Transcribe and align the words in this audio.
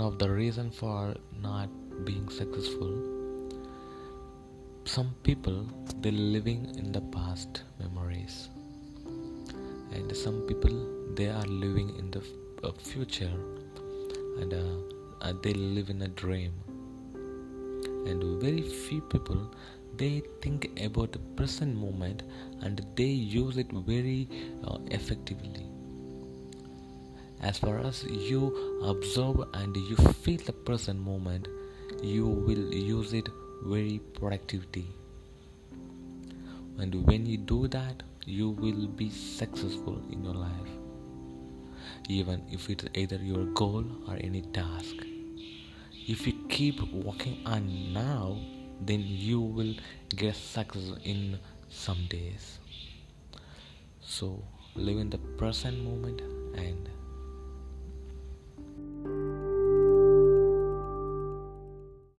of 0.00 0.18
the 0.18 0.30
reason 0.30 0.70
for 0.70 1.14
not 1.40 1.68
being 2.04 2.28
successful. 2.28 2.92
Some 4.84 5.14
people 5.22 5.66
they 6.00 6.10
living 6.10 6.74
in 6.76 6.92
the 6.92 7.00
past 7.16 7.62
memories. 7.78 8.48
And 9.92 10.16
some 10.16 10.40
people 10.42 11.14
they 11.14 11.28
are 11.28 11.44
living 11.44 11.96
in 11.98 12.10
the 12.10 12.22
uh, 12.64 12.72
future. 12.72 13.36
And 14.40 14.54
uh, 14.54 15.26
uh, 15.26 15.34
they 15.42 15.52
live 15.52 15.90
in 15.90 16.02
a 16.02 16.08
dream. 16.08 16.52
And 18.06 18.40
very 18.40 18.62
few 18.62 19.00
people 19.02 19.50
they 19.96 20.22
think 20.40 20.70
about 20.80 21.12
the 21.12 21.18
present 21.36 21.76
moment 21.76 22.22
and 22.62 22.84
they 22.96 23.04
use 23.04 23.58
it 23.58 23.70
very 23.70 24.28
uh, 24.64 24.78
effectively 24.90 25.66
as 27.42 27.58
far 27.58 27.78
as 27.78 28.04
you 28.04 28.80
observe 28.84 29.44
and 29.54 29.76
you 29.76 29.96
feel 29.96 30.38
the 30.46 30.52
present 30.52 31.00
moment 31.00 31.48
you 32.02 32.26
will 32.26 32.72
use 32.72 33.12
it 33.12 33.28
very 33.64 34.00
productivity 34.14 34.86
and 36.78 37.06
when 37.06 37.26
you 37.26 37.36
do 37.36 37.68
that 37.68 38.02
you 38.24 38.50
will 38.50 38.86
be 38.86 39.10
successful 39.10 40.00
in 40.10 40.24
your 40.24 40.34
life. 40.34 40.70
Even 42.08 42.42
if 42.50 42.70
it's 42.70 42.84
either 42.94 43.16
your 43.16 43.44
goal 43.46 43.84
or 44.08 44.16
any 44.20 44.42
task. 44.42 44.94
If 46.06 46.26
you 46.26 46.34
keep 46.48 46.80
working 46.92 47.38
on 47.46 47.92
now 47.92 48.38
then 48.80 49.02
you 49.04 49.40
will 49.40 49.74
get 50.16 50.34
success 50.34 50.92
in 51.04 51.38
some 51.68 52.06
days. 52.08 52.58
So 54.00 54.42
live 54.74 54.98
in 54.98 55.10
the 55.10 55.18
present 55.18 55.82
moment 55.82 56.20
and 56.56 56.88